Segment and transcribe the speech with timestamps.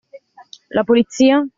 [0.71, 1.47] La Polizia?